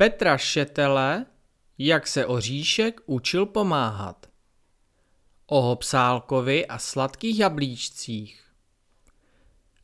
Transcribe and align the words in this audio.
Petra 0.00 0.38
Šetele, 0.38 1.26
jak 1.78 2.06
se 2.06 2.26
oříšek 2.26 3.00
učil 3.06 3.46
pomáhat. 3.46 4.26
O 5.46 5.60
Hopsálkovi 5.62 6.66
a 6.66 6.78
sladkých 6.78 7.38
jablíčcích. 7.38 8.44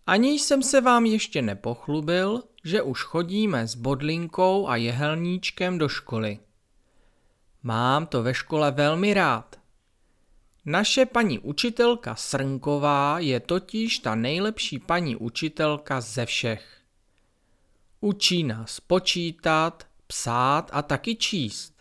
Ani 0.06 0.30
jsem 0.30 0.62
se 0.62 0.80
vám 0.80 1.06
ještě 1.06 1.42
nepochlubil, 1.42 2.42
že 2.64 2.82
už 2.82 3.02
chodíme 3.02 3.66
s 3.66 3.74
bodlinkou 3.74 4.68
a 4.68 4.76
jehelníčkem 4.76 5.78
do 5.78 5.88
školy. 5.88 6.38
Mám 7.62 8.06
to 8.06 8.22
ve 8.22 8.34
škole 8.34 8.70
velmi 8.70 9.14
rád. 9.14 9.60
Naše 10.64 11.06
paní 11.06 11.38
učitelka 11.38 12.14
Srnková 12.14 13.18
je 13.18 13.40
totiž 13.40 13.98
ta 13.98 14.14
nejlepší 14.14 14.78
paní 14.78 15.16
učitelka 15.16 16.00
ze 16.00 16.26
všech. 16.26 16.80
Učí 18.00 18.44
nás 18.44 18.80
počítat, 18.80 19.86
psát 20.06 20.70
a 20.72 20.82
taky 20.82 21.16
číst. 21.16 21.72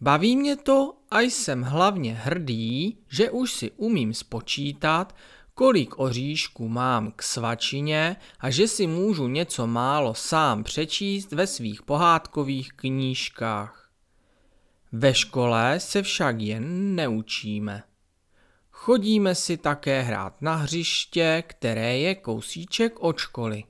Baví 0.00 0.36
mě 0.36 0.56
to 0.56 0.94
a 1.10 1.20
jsem 1.20 1.62
hlavně 1.62 2.14
hrdý, 2.14 2.98
že 3.08 3.30
už 3.30 3.52
si 3.52 3.70
umím 3.70 4.14
spočítat, 4.14 5.16
kolik 5.54 5.98
oříšků 5.98 6.68
mám 6.68 7.12
k 7.16 7.22
svačině 7.22 8.16
a 8.40 8.50
že 8.50 8.68
si 8.68 8.86
můžu 8.86 9.28
něco 9.28 9.66
málo 9.66 10.14
sám 10.14 10.64
přečíst 10.64 11.32
ve 11.32 11.46
svých 11.46 11.82
pohádkových 11.82 12.72
knížkách. 12.72 13.90
Ve 14.92 15.14
škole 15.14 15.80
se 15.80 16.02
však 16.02 16.40
jen 16.40 16.94
neučíme. 16.94 17.82
Chodíme 18.70 19.34
si 19.34 19.56
také 19.56 20.02
hrát 20.02 20.42
na 20.42 20.54
hřiště, 20.54 21.44
které 21.46 21.98
je 21.98 22.14
kousíček 22.14 23.00
od 23.00 23.18
školy. 23.18 23.64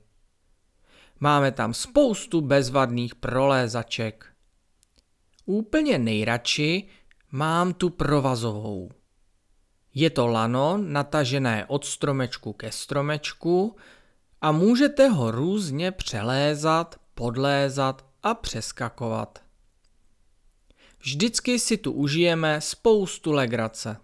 Máme 1.19 1.51
tam 1.51 1.73
spoustu 1.73 2.41
bezvadných 2.41 3.15
prolézaček. 3.15 4.25
Úplně 5.45 5.99
nejradši 5.99 6.87
mám 7.31 7.73
tu 7.73 7.89
provazovou. 7.89 8.91
Je 9.93 10.09
to 10.09 10.27
lano 10.27 10.77
natažené 10.77 11.65
od 11.65 11.85
stromečku 11.85 12.53
ke 12.53 12.71
stromečku 12.71 13.75
a 14.41 14.51
můžete 14.51 15.07
ho 15.07 15.31
různě 15.31 15.91
přelézat, 15.91 16.95
podlézat 17.13 18.05
a 18.23 18.33
přeskakovat. 18.33 19.39
Vždycky 20.99 21.59
si 21.59 21.77
tu 21.77 21.91
užijeme 21.91 22.61
spoustu 22.61 23.31
legrace. 23.31 23.97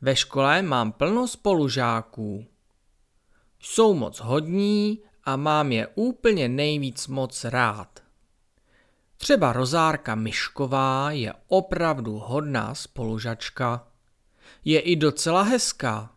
Ve 0.00 0.16
škole 0.16 0.62
mám 0.62 0.92
plno 0.92 1.28
spolužáků. 1.28 2.46
Jsou 3.60 3.94
moc 3.94 4.20
hodní 4.20 5.02
a 5.26 5.36
mám 5.36 5.72
je 5.72 5.86
úplně 5.94 6.48
nejvíc 6.48 7.06
moc 7.06 7.44
rád. 7.44 8.02
Třeba 9.16 9.52
Rozárka 9.52 10.14
Myšková 10.14 11.10
je 11.10 11.32
opravdu 11.48 12.18
hodná 12.18 12.74
spolužačka. 12.74 13.88
Je 14.64 14.80
i 14.80 14.96
docela 14.96 15.42
hezká. 15.42 16.10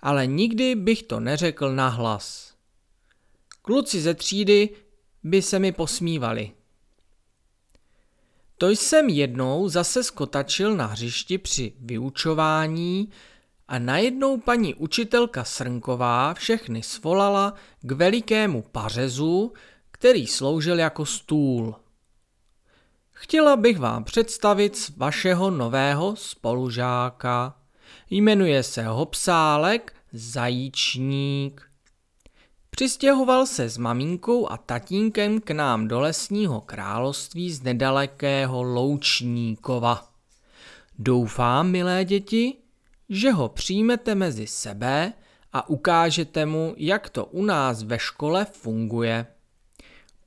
Ale 0.00 0.26
nikdy 0.26 0.74
bych 0.74 1.02
to 1.02 1.20
neřekl 1.20 1.74
nahlas. 1.74 2.54
Kluci 3.62 4.00
ze 4.00 4.14
třídy 4.14 4.68
by 5.22 5.42
se 5.42 5.58
mi 5.58 5.72
posmívali. 5.72 6.52
To 8.58 8.68
jsem 8.68 9.08
jednou 9.08 9.68
zase 9.68 10.04
skotačil 10.04 10.76
na 10.76 10.86
hřišti 10.86 11.38
při 11.38 11.72
vyučování 11.80 13.10
a 13.70 13.78
najednou 13.78 14.40
paní 14.40 14.74
učitelka 14.74 15.44
Srnková 15.44 16.34
všechny 16.34 16.82
svolala 16.82 17.54
k 17.82 17.92
velikému 17.92 18.62
pařezu, 18.62 19.52
který 19.90 20.26
sloužil 20.26 20.78
jako 20.78 21.06
stůl. 21.06 21.74
Chtěla 23.10 23.56
bych 23.56 23.78
vám 23.78 24.04
představit 24.04 24.92
vašeho 24.96 25.50
nového 25.50 26.16
spolužáka. 26.16 27.56
Jmenuje 28.10 28.62
se 28.62 28.82
Hopsálek 28.82 29.94
Zajíčník. 30.12 31.62
Přistěhoval 32.70 33.46
se 33.46 33.68
s 33.68 33.78
maminkou 33.78 34.50
a 34.50 34.56
tatínkem 34.56 35.40
k 35.40 35.50
nám 35.50 35.88
do 35.88 36.00
lesního 36.00 36.60
království 36.60 37.52
z 37.52 37.62
nedalekého 37.62 38.62
Loučníkova. 38.62 40.08
Doufám, 40.98 41.70
milé 41.70 42.04
děti, 42.04 42.56
že 43.10 43.30
ho 43.30 43.48
přijmete 43.48 44.14
mezi 44.14 44.46
sebe 44.46 45.12
a 45.52 45.68
ukážete 45.68 46.46
mu, 46.46 46.74
jak 46.76 47.10
to 47.10 47.24
u 47.24 47.44
nás 47.44 47.82
ve 47.82 47.98
škole 47.98 48.44
funguje. 48.44 49.26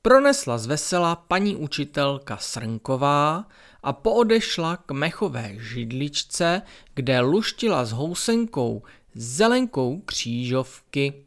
Pronesla 0.02 0.58
z 0.58 0.66
vesela 0.66 1.16
paní 1.16 1.56
učitelka 1.56 2.36
Srnková 2.36 3.48
a 3.82 3.92
poodešla 3.92 4.76
k 4.76 4.90
mechové 4.90 5.52
židličce, 5.58 6.62
kde 6.94 7.20
luštila 7.20 7.84
s 7.84 7.92
housenkou 7.92 8.82
zelenkou 9.14 10.00
křížovky. 10.00 11.24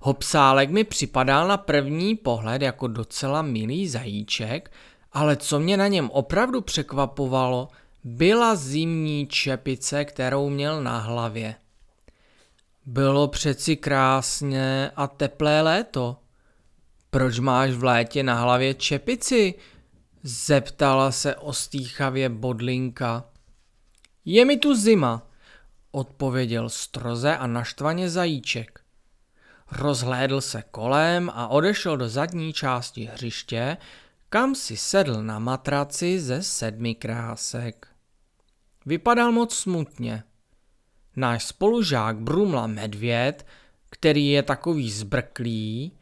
Hopsálek 0.00 0.70
mi 0.70 0.84
připadal 0.84 1.48
na 1.48 1.56
první 1.56 2.16
pohled 2.16 2.62
jako 2.62 2.88
docela 2.88 3.42
milý 3.42 3.88
zajíček, 3.88 4.72
ale 5.12 5.36
co 5.36 5.60
mě 5.60 5.76
na 5.76 5.88
něm 5.88 6.10
opravdu 6.10 6.60
překvapovalo, 6.60 7.68
byla 8.04 8.54
zimní 8.54 9.26
čepice, 9.26 10.04
kterou 10.04 10.50
měl 10.50 10.82
na 10.82 10.98
hlavě. 10.98 11.54
Bylo 12.86 13.28
přeci 13.28 13.76
krásně 13.76 14.90
a 14.96 15.06
teplé 15.06 15.62
léto. 15.62 16.16
Proč 17.10 17.38
máš 17.38 17.70
v 17.70 17.84
létě 17.84 18.22
na 18.22 18.34
hlavě 18.34 18.74
čepici? 18.74 19.54
Zeptala 20.22 21.12
se 21.12 21.36
ostýchavě 21.36 22.28
bodlinka. 22.28 23.24
Je 24.24 24.44
mi 24.44 24.56
tu 24.56 24.76
zima, 24.76 25.26
odpověděl 25.90 26.68
stroze 26.68 27.36
a 27.36 27.46
naštvaně 27.46 28.10
zajíček. 28.10 28.80
Rozhlédl 29.72 30.40
se 30.40 30.62
kolem 30.70 31.30
a 31.34 31.48
odešel 31.48 31.96
do 31.96 32.08
zadní 32.08 32.52
části 32.52 33.04
hřiště, 33.04 33.76
kam 34.28 34.54
si 34.54 34.76
sedl 34.76 35.22
na 35.22 35.38
matraci 35.38 36.20
ze 36.20 36.42
sedmi 36.42 36.94
krásek. 36.94 37.89
Vypadal 38.86 39.32
moc 39.32 39.54
smutně. 39.54 40.22
Náš 41.16 41.44
spolužák 41.44 42.18
Brumla 42.18 42.66
Medvěd, 42.66 43.46
který 43.90 44.28
je 44.28 44.42
takový 44.42 44.90
zbrklý, 44.90 45.92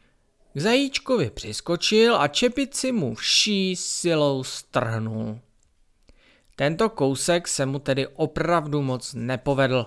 k 0.53 0.59
zajíčkovi 0.59 1.29
přiskočil 1.29 2.15
a 2.15 2.27
čepici 2.27 2.91
mu 2.91 3.15
vší 3.15 3.75
silou 3.75 4.43
strhnul. 4.43 5.39
Tento 6.55 6.89
kousek 6.89 7.47
se 7.47 7.65
mu 7.65 7.79
tedy 7.79 8.07
opravdu 8.07 8.81
moc 8.81 9.13
nepovedl. 9.13 9.85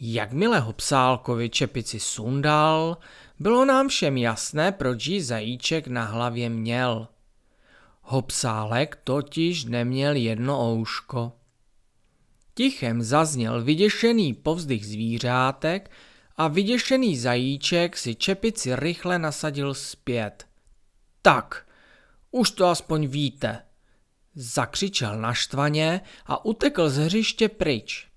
Jakmile 0.00 0.60
ho 0.60 0.72
psálkovi 0.72 1.50
čepici 1.50 2.00
sundal, 2.00 2.96
bylo 3.38 3.64
nám 3.64 3.88
všem 3.88 4.16
jasné, 4.16 4.72
proč 4.72 5.06
jí 5.06 5.20
zajíček 5.20 5.86
na 5.86 6.04
hlavě 6.04 6.48
měl. 6.48 7.08
Hopsálek 8.02 8.98
totiž 9.04 9.64
neměl 9.64 10.16
jedno 10.16 10.72
ouško. 10.72 11.32
Tichem 12.54 13.02
zazněl 13.02 13.62
vyděšený 13.64 14.34
povzdych 14.34 14.86
zvířátek 14.86 15.90
a 16.36 16.48
vyděšený 16.48 17.18
zajíček 17.18 17.96
si 17.96 18.14
čepici 18.14 18.76
rychle 18.76 19.18
nasadil 19.18 19.74
zpět. 19.74 20.46
Tak, 21.22 21.66
už 22.30 22.50
to 22.50 22.66
aspoň 22.66 23.06
víte, 23.06 23.62
zakřičel 24.34 25.20
naštvaně 25.20 26.00
a 26.26 26.44
utekl 26.44 26.90
z 26.90 26.96
hřiště 26.96 27.48
pryč. 27.48 28.08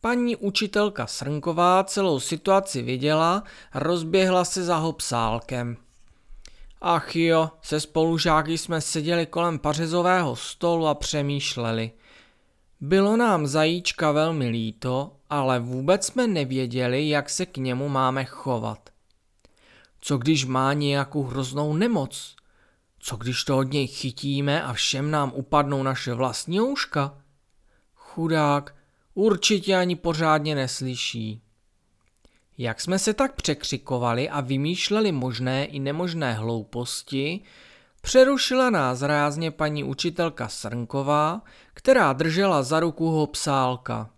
Paní 0.00 0.36
učitelka 0.36 1.06
Srnková 1.06 1.84
celou 1.84 2.20
situaci 2.20 2.82
viděla 2.82 3.42
rozběhla 3.74 4.44
se 4.44 4.64
za 4.64 4.76
hopsálkem. 4.76 5.76
Ach 6.80 7.16
jo, 7.16 7.50
se 7.62 7.80
spolužáky 7.80 8.58
jsme 8.58 8.80
seděli 8.80 9.26
kolem 9.26 9.58
pařezového 9.58 10.36
stolu 10.36 10.86
a 10.86 10.94
přemýšleli. 10.94 11.92
Bylo 12.80 13.16
nám 13.16 13.46
zajíčka 13.46 14.12
velmi 14.12 14.48
líto, 14.48 15.16
ale 15.30 15.60
vůbec 15.60 16.06
jsme 16.06 16.26
nevěděli, 16.26 17.08
jak 17.08 17.30
se 17.30 17.46
k 17.46 17.56
němu 17.56 17.88
máme 17.88 18.24
chovat. 18.24 18.90
Co 20.00 20.18
když 20.18 20.44
má 20.44 20.72
nějakou 20.72 21.22
hroznou 21.22 21.74
nemoc? 21.74 22.36
Co 22.98 23.16
když 23.16 23.44
to 23.44 23.58
od 23.58 23.72
něj 23.72 23.86
chytíme 23.86 24.62
a 24.62 24.72
všem 24.72 25.10
nám 25.10 25.32
upadnou 25.34 25.82
naše 25.82 26.14
vlastní 26.14 26.60
ouška? 26.60 27.18
Chudák, 27.94 28.74
určitě 29.14 29.76
ani 29.76 29.96
pořádně 29.96 30.54
neslyší. 30.54 31.40
Jak 32.58 32.80
jsme 32.80 32.98
se 32.98 33.14
tak 33.14 33.34
překřikovali 33.34 34.28
a 34.28 34.40
vymýšleli 34.40 35.12
možné 35.12 35.64
i 35.64 35.78
nemožné 35.78 36.32
hlouposti, 36.32 37.40
přerušila 38.06 38.70
nás 38.70 39.02
rázně 39.02 39.50
paní 39.50 39.84
učitelka 39.84 40.48
Srnková, 40.48 41.42
která 41.74 42.12
držela 42.12 42.62
za 42.62 42.80
ruku 42.80 43.06
ho 43.06 43.26
psálka. 43.26 44.10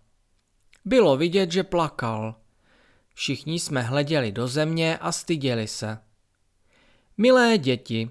Bylo 0.85 1.17
vidět, 1.17 1.51
že 1.51 1.63
plakal. 1.63 2.35
Všichni 3.13 3.59
jsme 3.59 3.81
hleděli 3.81 4.31
do 4.31 4.47
země 4.47 4.97
a 4.97 5.11
styděli 5.11 5.67
se. 5.67 5.97
Milé 7.17 7.57
děti, 7.57 8.09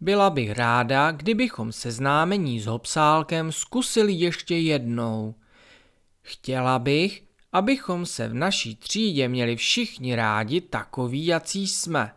byla 0.00 0.30
bych 0.30 0.50
ráda, 0.52 1.10
kdybychom 1.10 1.72
seznámení 1.72 2.60
s 2.60 2.66
Hopsálkem 2.66 3.52
zkusili 3.52 4.12
ještě 4.12 4.56
jednou. 4.56 5.34
Chtěla 6.22 6.78
bych, 6.78 7.24
abychom 7.52 8.06
se 8.06 8.28
v 8.28 8.34
naší 8.34 8.76
třídě 8.76 9.28
měli 9.28 9.56
všichni 9.56 10.16
rádi 10.16 10.60
takový, 10.60 11.26
jací 11.26 11.66
jsme. 11.66 12.14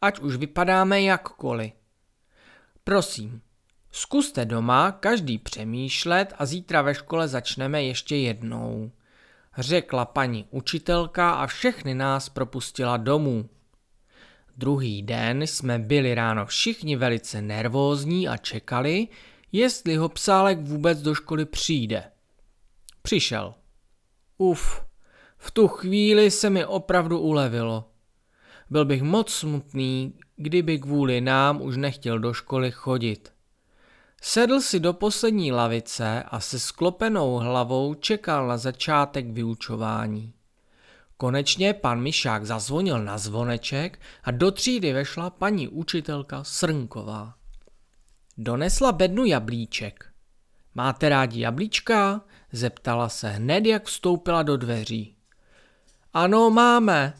Ať 0.00 0.18
už 0.18 0.36
vypadáme 0.36 1.02
jakkoliv. 1.02 1.79
Prosím, 2.84 3.42
zkuste 3.90 4.44
doma 4.44 4.92
každý 4.92 5.38
přemýšlet 5.38 6.34
a 6.38 6.46
zítra 6.46 6.82
ve 6.82 6.94
škole 6.94 7.28
začneme 7.28 7.82
ještě 7.82 8.16
jednou. 8.16 8.90
Řekla 9.58 10.04
paní 10.04 10.46
učitelka 10.50 11.30
a 11.30 11.46
všechny 11.46 11.94
nás 11.94 12.28
propustila 12.28 12.96
domů. 12.96 13.48
Druhý 14.56 15.02
den 15.02 15.42
jsme 15.42 15.78
byli 15.78 16.14
ráno 16.14 16.46
všichni 16.46 16.96
velice 16.96 17.42
nervózní 17.42 18.28
a 18.28 18.36
čekali, 18.36 19.08
jestli 19.52 19.96
ho 19.96 20.08
psálek 20.08 20.58
vůbec 20.60 21.02
do 21.02 21.14
školy 21.14 21.44
přijde. 21.44 22.04
Přišel. 23.02 23.54
Uf, 24.38 24.82
v 25.38 25.50
tu 25.50 25.68
chvíli 25.68 26.30
se 26.30 26.50
mi 26.50 26.64
opravdu 26.64 27.18
ulevilo. 27.18 27.89
Byl 28.70 28.84
bych 28.84 29.02
moc 29.02 29.32
smutný, 29.32 30.14
kdyby 30.36 30.78
kvůli 30.78 31.20
nám 31.20 31.62
už 31.62 31.76
nechtěl 31.76 32.18
do 32.18 32.32
školy 32.32 32.70
chodit. 32.70 33.32
Sedl 34.22 34.60
si 34.60 34.80
do 34.80 34.92
poslední 34.92 35.52
lavice 35.52 36.22
a 36.22 36.40
se 36.40 36.58
sklopenou 36.58 37.36
hlavou 37.36 37.94
čekal 37.94 38.48
na 38.48 38.56
začátek 38.56 39.30
vyučování. 39.30 40.34
Konečně 41.16 41.74
pan 41.74 42.00
Mišák 42.00 42.46
zazvonil 42.46 43.04
na 43.04 43.18
zvoneček 43.18 44.00
a 44.24 44.30
do 44.30 44.50
třídy 44.50 44.92
vešla 44.92 45.30
paní 45.30 45.68
učitelka 45.68 46.44
Srnková. 46.44 47.34
Donesla 48.38 48.92
bednu 48.92 49.24
jablíček. 49.24 50.06
Máte 50.74 51.08
rádi 51.08 51.40
jablíčka? 51.40 52.20
Zeptala 52.52 53.08
se 53.08 53.28
hned, 53.28 53.66
jak 53.66 53.84
vstoupila 53.84 54.42
do 54.42 54.56
dveří. 54.56 55.16
Ano, 56.14 56.50
máme, 56.50 57.14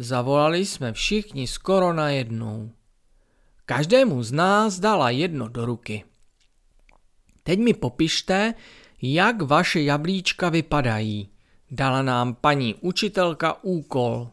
zavolali 0.00 0.66
jsme 0.66 0.92
všichni 0.92 1.46
skoro 1.46 1.92
najednou. 1.92 2.70
Každému 3.66 4.22
z 4.22 4.32
nás 4.32 4.80
dala 4.80 5.10
jedno 5.10 5.48
do 5.48 5.66
ruky. 5.66 6.04
Teď 7.42 7.58
mi 7.58 7.74
popište, 7.74 8.54
jak 9.02 9.42
vaše 9.42 9.82
jablíčka 9.82 10.48
vypadají, 10.48 11.30
Dala 11.70 12.02
nám 12.02 12.34
paní 12.34 12.74
učitelka 12.74 13.62
úkol. 13.62 14.30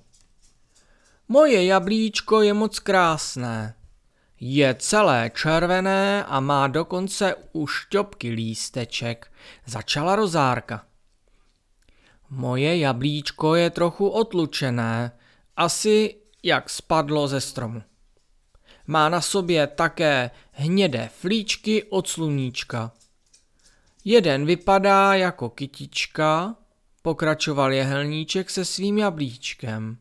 Moje 1.27 1.65
jablíčko 1.65 2.41
je 2.41 2.53
moc 2.53 2.79
krásné. 2.79 3.75
Je 4.39 4.75
celé 4.79 5.31
červené 5.35 6.25
a 6.25 6.39
má 6.39 6.67
dokonce 6.67 7.35
u 7.53 7.67
šťopky 7.67 8.29
lísteček, 8.29 9.31
začala 9.65 10.15
rozárka. 10.15 10.85
Moje 12.29 12.77
jablíčko 12.77 13.55
je 13.55 13.69
trochu 13.69 14.07
otlučené, 14.09 15.11
asi 15.57 16.15
jak 16.43 16.69
spadlo 16.69 17.27
ze 17.27 17.41
stromu. 17.41 17.83
Má 18.87 19.09
na 19.09 19.21
sobě 19.21 19.67
také 19.67 20.31
hnědé 20.51 21.09
flíčky 21.13 21.83
od 21.83 22.07
sluníčka. 22.07 22.91
Jeden 24.05 24.45
vypadá 24.45 25.13
jako 25.13 25.49
kytička, 25.49 26.55
pokračoval 27.01 27.73
jehelníček 27.73 28.49
se 28.49 28.65
svým 28.65 28.97
jablíčkem. 28.97 29.97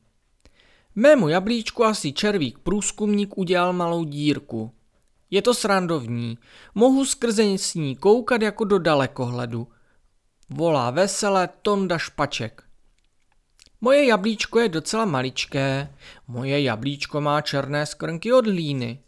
Mému 0.94 1.28
jablíčku 1.28 1.84
asi 1.84 2.12
červík 2.12 2.58
průzkumník 2.58 3.38
udělal 3.38 3.72
malou 3.72 4.04
dírku. 4.04 4.72
Je 5.30 5.42
to 5.42 5.54
srandovní, 5.54 6.38
mohu 6.74 7.04
skrze 7.04 7.44
s 7.44 7.74
ní 7.74 7.96
koukat 7.96 8.42
jako 8.42 8.64
do 8.64 8.78
dalekohledu. 8.78 9.68
Volá 10.50 10.90
veselé 10.90 11.48
Tonda 11.62 11.98
Špaček. 11.98 12.65
Moje 13.80 14.06
jablíčko 14.06 14.60
je 14.60 14.68
docela 14.68 15.04
maličké, 15.04 15.94
moje 16.28 16.62
jablíčko 16.62 17.20
má 17.20 17.40
černé 17.40 17.86
skrnky 17.86 18.32
od 18.32 18.46
líny. 18.46 18.98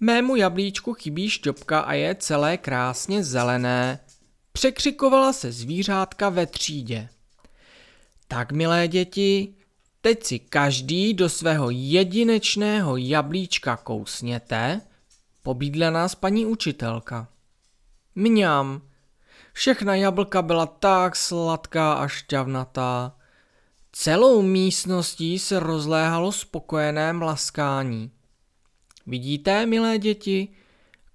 Mému 0.00 0.36
jablíčku 0.36 0.94
chybí 0.94 1.30
šťopka 1.30 1.80
a 1.80 1.92
je 1.92 2.14
celé 2.14 2.56
krásně 2.56 3.24
zelené. 3.24 4.00
Překřikovala 4.52 5.32
se 5.32 5.52
zvířátka 5.52 6.28
ve 6.28 6.46
třídě. 6.46 7.08
Tak, 8.28 8.52
milé 8.52 8.88
děti, 8.88 9.54
teď 10.00 10.24
si 10.24 10.38
každý 10.38 11.14
do 11.14 11.28
svého 11.28 11.70
jedinečného 11.70 12.96
jablíčka 12.96 13.76
kousněte, 13.76 14.80
pobídla 15.42 15.90
nás 15.90 16.14
paní 16.14 16.46
učitelka. 16.46 17.28
Mňam, 18.14 18.82
všechna 19.52 19.94
jablka 19.94 20.42
byla 20.42 20.66
tak 20.66 21.16
sladká 21.16 21.92
a 21.92 22.08
šťavnatá. 22.08 23.16
Celou 23.96 24.42
místností 24.42 25.38
se 25.38 25.60
rozléhalo 25.60 26.32
spokojené 26.32 27.12
mlaskání. 27.12 28.10
Vidíte, 29.06 29.66
milé 29.66 29.98
děti, 29.98 30.48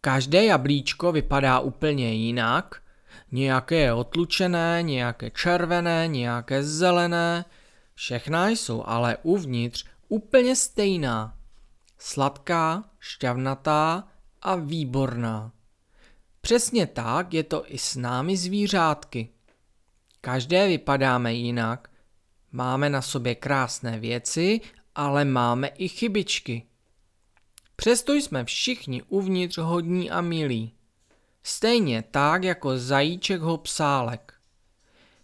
každé 0.01 0.45
jablíčko 0.45 1.11
vypadá 1.11 1.59
úplně 1.59 2.13
jinak– 2.13 2.81
Nějaké 3.31 3.75
je 3.75 3.93
otlučené, 3.93 4.83
nějaké 4.83 5.31
červené, 5.31 6.07
nějaké 6.07 6.63
zelené. 6.63 7.45
Všechna 7.95 8.47
jsou 8.47 8.83
ale 8.85 9.17
uvnitř 9.23 9.85
úplně 10.07 10.55
stejná. 10.55 11.37
Sladká, 11.97 12.83
šťavnatá 12.99 14.07
a 14.41 14.55
výborná. 14.55 15.51
Přesně 16.41 16.87
tak 16.87 17.33
je 17.33 17.43
to 17.43 17.73
i 17.73 17.77
s 17.77 17.95
námi 17.95 18.37
zvířátky. 18.37 19.29
Každé 20.21 20.67
vypadáme 20.67 21.33
jinak. 21.33 21.88
Máme 22.51 22.89
na 22.89 23.01
sobě 23.01 23.35
krásné 23.35 23.99
věci, 23.99 24.61
ale 24.95 25.25
máme 25.25 25.67
i 25.67 25.87
chybičky. 25.87 26.65
Přesto 27.75 28.13
jsme 28.13 28.45
všichni 28.45 29.03
uvnitř 29.03 29.57
hodní 29.57 30.11
a 30.11 30.21
milí. 30.21 30.73
Stejně 31.43 32.03
tak 32.11 32.43
jako 32.43 32.77
zajíček 32.77 33.41
ho 33.41 33.57
psálek. 33.57 34.33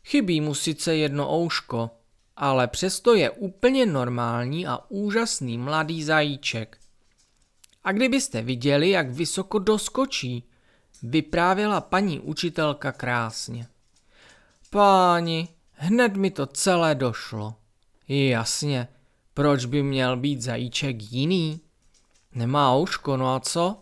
Chybí 0.04 0.42
mu 0.42 0.54
sice 0.54 0.96
jedno 0.96 1.34
ouško, 1.34 1.90
ale 2.36 2.68
přesto 2.68 3.14
je 3.14 3.30
úplně 3.30 3.86
normální 3.86 4.68
a 4.68 4.80
úžasný 4.90 5.58
mladý 5.58 6.04
zajíček. 6.04 6.78
A 7.84 7.92
kdybyste 7.92 8.42
viděli, 8.42 8.90
jak 8.90 9.10
vysoko 9.10 9.60
doskočí, 9.60 10.44
vyprávěla 11.04 11.82
paní 11.82 12.20
učitelka 12.20 12.92
krásně. 12.92 13.68
Páni, 14.70 15.48
hned 15.76 16.16
mi 16.16 16.32
to 16.32 16.46
celé 16.46 16.96
došlo. 16.96 17.56
Jasně, 18.08 18.88
proč 19.34 19.66
by 19.66 19.84
měl 19.84 20.18
být 20.18 20.42
zajíček 20.42 21.12
jiný? 21.12 21.62
Nemá 22.34 22.76
ouško, 22.76 23.18
no 23.18 23.36
a 23.36 23.40
co? 23.40 23.78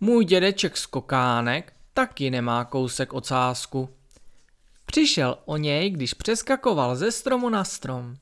Můj 0.00 0.24
dědeček 0.24 0.76
Skokánek 0.76 1.72
taky 1.94 2.30
nemá 2.30 2.64
kousek 2.64 3.12
ocásku. 3.12 3.88
Přišel 4.86 5.38
o 5.44 5.56
něj, 5.56 5.90
když 5.90 6.14
přeskakoval 6.14 6.96
ze 6.96 7.12
stromu 7.12 7.48
na 7.48 7.64
strom. 7.64 8.16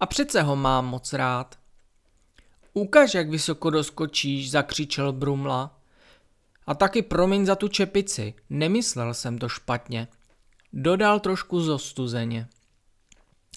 A 0.00 0.06
přece 0.06 0.42
ho 0.42 0.56
mám 0.56 0.86
moc 0.86 1.12
rád. 1.12 1.58
Ukaž, 2.72 3.14
jak 3.14 3.30
vysoko 3.30 3.70
doskočíš, 3.70 4.50
zakřičel 4.50 5.12
Brumla. 5.12 5.80
A 6.66 6.74
taky 6.74 7.02
promiň 7.02 7.46
za 7.46 7.54
tu 7.54 7.68
čepici, 7.68 8.34
nemyslel 8.50 9.14
jsem 9.14 9.38
to 9.38 9.48
špatně. 9.48 10.08
Dodal 10.78 11.20
trošku 11.20 11.60
zostuzeně. 11.60 12.48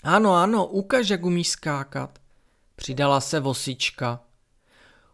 Ano, 0.03 0.33
ano, 0.35 0.65
ukaž, 0.65 1.09
jak 1.09 1.25
umíš 1.25 1.47
skákat. 1.49 2.19
Přidala 2.75 3.21
se 3.21 3.39
vosička. 3.39 4.19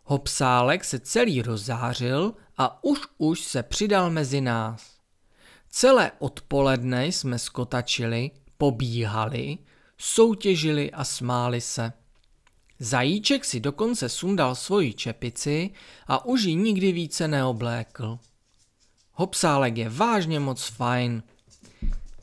Hopsálek 0.04 0.84
se 0.84 1.00
celý 1.00 1.42
rozzářil 1.42 2.34
a 2.58 2.84
už 2.84 3.00
už 3.18 3.42
se 3.42 3.64
přidal 3.64 4.10
mezi 4.10 4.42
nás. 4.42 4.96
Celé 5.70 6.12
odpoledne 6.20 7.06
jsme 7.06 7.40
skotačili, 7.40 8.32
pobíhali, 8.58 9.58
soutěžili 9.98 10.92
a 10.92 11.04
smáli 11.04 11.62
se. 11.62 11.94
Zajíček 12.80 13.46
si 13.46 13.60
dokonce 13.60 14.10
sundal 14.10 14.56
svoji 14.56 14.94
čepici 14.94 15.70
a 16.08 16.26
už 16.26 16.44
ji 16.44 16.56
nikdy 16.56 16.92
více 16.92 17.28
neoblékl. 17.28 18.20
Hopsálek 19.12 19.78
je 19.78 19.90
vážně 19.90 20.40
moc 20.40 20.64
fajn. 20.64 21.24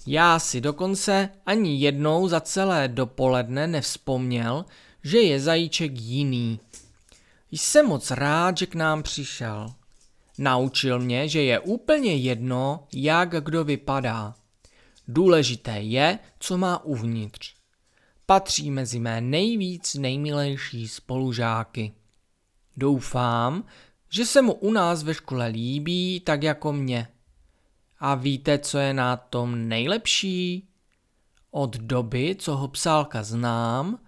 Já 0.06 0.38
si 0.38 0.60
dokonce 0.60 1.28
ani 1.46 1.80
jednou 1.80 2.28
za 2.28 2.40
celé 2.40 2.88
dopoledne 2.88 3.66
nevzpomněl, 3.66 4.64
že 5.04 5.18
je 5.18 5.40
zajíček 5.40 5.92
jiný. 5.94 6.60
Jsem 7.52 7.86
moc 7.86 8.10
rád, 8.10 8.58
že 8.58 8.66
k 8.66 8.74
nám 8.74 9.02
přišel. 9.02 9.72
Naučil 10.38 10.98
mě, 10.98 11.28
že 11.28 11.42
je 11.42 11.60
úplně 11.60 12.16
jedno, 12.16 12.86
jak 12.92 13.44
kdo 13.44 13.64
vypadá. 13.64 14.34
Důležité 15.08 15.80
je, 15.80 16.18
co 16.38 16.58
má 16.58 16.84
uvnitř. 16.84 17.54
Patří 18.26 18.70
mezi 18.70 18.98
mé 18.98 19.20
nejvíc 19.20 19.94
nejmilejší 19.94 20.88
spolužáky. 20.88 21.92
Doufám, 22.76 23.64
že 24.10 24.26
se 24.26 24.42
mu 24.42 24.52
u 24.52 24.72
nás 24.72 25.02
ve 25.02 25.14
škole 25.14 25.46
líbí 25.46 26.20
tak 26.20 26.42
jako 26.42 26.72
mě. 26.72 27.08
A 28.04 28.14
víte, 28.14 28.58
co 28.58 28.78
je 28.78 28.94
na 28.94 29.16
tom 29.16 29.68
nejlepší? 29.68 30.68
Od 31.50 31.76
doby, 31.76 32.36
co 32.38 32.56
ho 32.56 32.68
psálka 32.68 33.22
znám, 33.22 33.98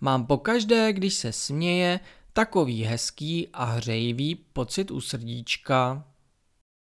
mám 0.00 0.26
pokaždé, 0.26 0.92
když 0.92 1.14
se 1.14 1.32
směje, 1.32 2.00
takový 2.32 2.82
hezký 2.82 3.48
a 3.52 3.64
hřejivý 3.64 4.34
pocit 4.34 4.90
u 4.90 5.00
srdíčka. 5.00 6.04